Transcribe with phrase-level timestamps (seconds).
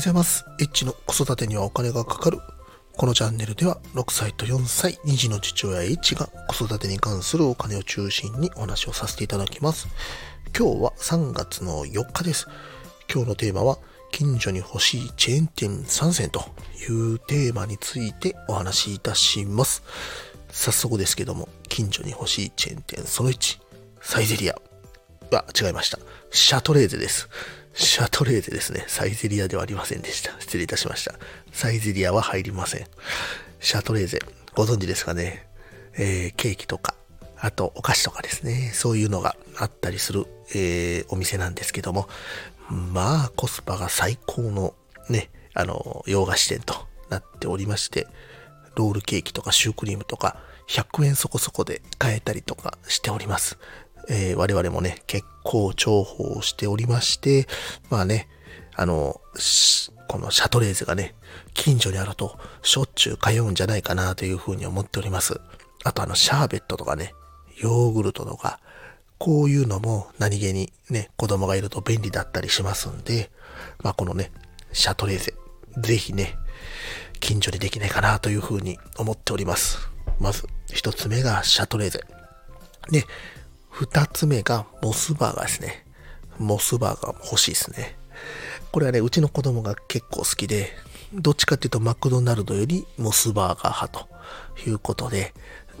[0.00, 0.46] ございます。
[0.58, 2.38] エッチの子育てにはお金がかかる。
[2.96, 9.88] このチャンネルでは6歳と4歳、2児の父親エッチが子育てに関するお金を中心にお話をさせていただきます。
[10.58, 12.46] 今日は3月の4日です。
[13.12, 13.76] 今日のテーマは
[14.10, 16.40] 近所に欲しいチェーン店参戦と
[16.88, 19.82] いうテーマについてお話しいたします。
[20.50, 23.58] 早速ですけども、近所に欲しいチェーン店その1、
[24.00, 24.56] サイゼリア。
[25.30, 25.98] あ、違いました。
[26.30, 27.28] シャトレーゼです。
[27.72, 28.84] シャトレーゼですね。
[28.88, 30.38] サイゼリアではありませんでした。
[30.40, 31.14] 失礼いたしました。
[31.52, 32.86] サイゼリアは入りません。
[33.60, 34.18] シャトレーゼ、
[34.54, 35.46] ご存知ですかね？
[35.94, 36.94] えー、ケーキとか、
[37.38, 38.72] あとお菓子とかですね。
[38.74, 42.08] そういうのがあったりする、えー、お店なんですけども、
[42.68, 44.74] まあ、コスパが最高の
[45.08, 46.74] ね、あの、洋菓子店と
[47.08, 48.06] なっておりまして、
[48.76, 53.58] ロールケーキとかシュークリームとか、100円そこそこで買えたりとかしております。
[54.08, 57.46] えー、我々もね、結構重宝しておりまして、
[57.90, 58.28] まあね、
[58.74, 59.20] あの、
[60.08, 61.14] このシャトレーゼがね、
[61.54, 65.40] 近所にあるとしょっちゅう通うんじゃないかなというふうに思っております。
[65.84, 67.14] あとあの、シャーベットとかね、
[67.58, 68.58] ヨーグルトとか、
[69.18, 73.30] こういうのも何気にね、子供がいると便利だったりしますんで、
[73.82, 74.32] まあこのね、
[74.72, 75.34] シャトレーゼ、
[75.78, 76.36] ぜひね、
[77.20, 79.78] 近所にできないかなというふうに思っております。
[80.18, 82.00] まず、一つ目がシャトレーゼ。
[82.90, 83.06] で、
[83.80, 85.86] 二つ目がモスバーガーですね。
[86.38, 87.96] モスバーガー欲しいですね。
[88.72, 90.68] これはね、うちの子供が結構好きで、
[91.14, 95.32] どっちかっていうとマクドナルドよりモスバーガー派ということで、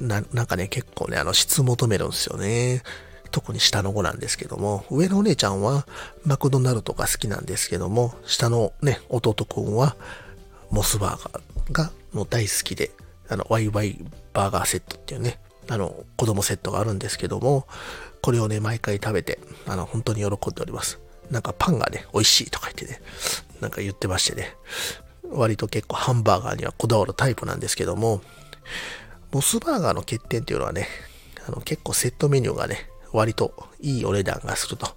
[0.00, 2.82] な、なんかね、結構ね、あの質求めるんですよね。
[3.30, 5.86] 特に下の子なんですけども、上のお姉ちゃんは
[6.24, 9.94] マクドナルドが好きなんですけども、下のね、弟くんは
[10.68, 12.90] モスバーガーがもう大好きで、
[13.28, 17.66] あの、ワイワイバーガーセットっていうね、あの、子供セットがあるんですけども、
[18.22, 20.98] これをね、毎回食べて、あの、本当に喜んでおります。
[21.30, 23.00] なんかパンがね、美味しいとか言ってね、
[23.60, 24.56] なんか言ってましてね、
[25.30, 28.20] 割と結構ハンバーガーにはこだわるタイプなんですけども、
[29.32, 30.88] モスバーガーの欠点っていうのはね、
[31.48, 34.88] あの、結構セットメニューがね、割といいお値段がすると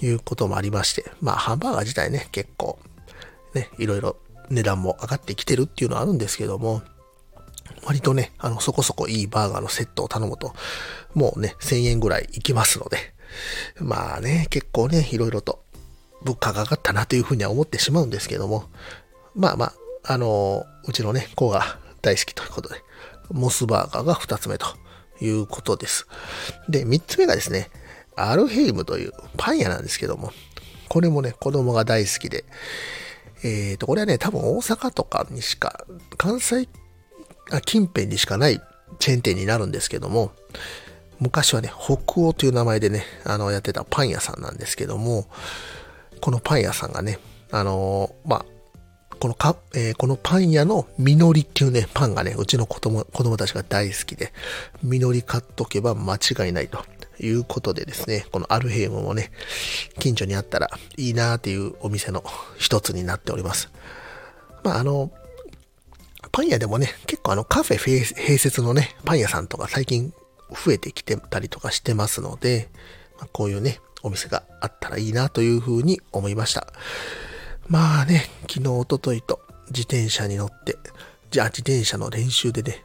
[0.00, 2.78] いうこともありまして、まあ、ハンバーガー自体ね、結構、
[3.54, 4.16] ね、いろいろ
[4.50, 6.82] 値段も上がってきてるっていうのはあるんですけども、
[7.84, 10.54] 割とね、あの、そこそこいいバーガーのセットを頼むと、
[11.14, 12.98] もうね、1000円ぐらいいきますので、
[13.78, 15.64] まあね、結構ね、いろいろと
[16.22, 18.64] 物価が上がったなというふうには思ってしまうんですけども、
[19.34, 19.72] まあまあ、
[20.04, 22.76] あの、うちのね、子が大好きということで、
[23.30, 24.66] モスバーガーが2つ目と
[25.20, 26.06] いうことです。
[26.68, 27.70] で、3つ目がですね、
[28.16, 30.32] アルヘイムというパン屋なんですけども、
[30.88, 32.44] これもね、子供が大好きで、
[33.42, 35.86] えっ、ー、と、これはね、多分大阪とかにしか、
[36.18, 36.68] 関西
[37.60, 38.60] 近辺にしかない
[38.98, 40.32] チェーン店になるんですけども、
[41.20, 45.26] 昔はね、北欧という名前でね、あの、やってたパン屋さんなんですけども、
[46.20, 47.18] このパン屋さんがね、
[47.50, 48.44] あのまあ、
[49.20, 54.32] このか、えー、このパン屋の実りっていうね、パンがね、うちの子供、子供たちが大好きで、
[54.82, 56.84] 実り買っとけば間違いないと
[57.20, 59.30] いうことでですね、このアルヘイムもね、
[60.00, 62.24] 近所にあったらいいなーっていうお店の
[62.58, 63.70] 一つになっております。
[64.64, 65.12] まあ、あの、
[66.30, 70.12] パン屋でもね、結構あのカフェ併設のね、パン屋さんとか最近
[70.50, 72.68] 増えてきてたりとかしてますので、
[73.18, 76.66] まあ、こういうね、お店があったらいいなというふうに思いました。
[77.68, 80.76] まあね、昨日、おとといと自転車に乗って、
[81.30, 82.84] じゃあ自転車の練習でね、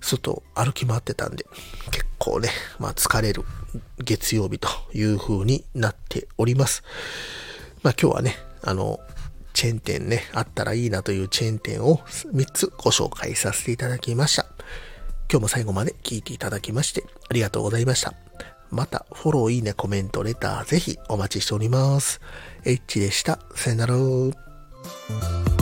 [0.00, 1.46] 外歩き回ってたんで、
[1.90, 3.44] 結構ね、まあ疲れる
[3.98, 6.82] 月曜日という風になっております。
[7.82, 9.00] まあ今日はね、あの、
[9.60, 14.46] チェーン店ね、あったらいいなというチェーン店を3つご紹介させていただきました。
[15.30, 18.14] 今日も最後まで聞いていただきましてありがとうございました。
[18.70, 22.22] また、フォロー、いいね、コメント、レター、ぜひお待ちしております。
[22.64, 23.38] H でした。
[23.54, 25.59] さよなら。